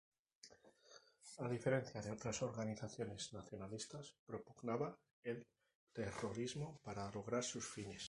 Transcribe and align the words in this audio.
A 1.43 1.47
diferencia 1.47 2.01
de 2.01 2.09
otras 2.11 2.41
organizaciones 2.41 3.31
nacionalistas, 3.33 4.15
propugnaba 4.25 4.97
el 5.23 5.45
terrorismo 5.93 6.79
para 6.81 7.11
lograr 7.11 7.43
sus 7.43 7.67
fines. 7.69 7.99